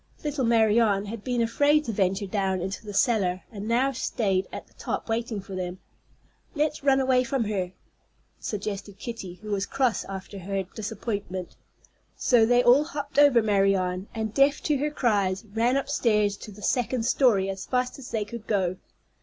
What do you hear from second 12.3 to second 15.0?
they all hopped over Marianne, and, deaf to her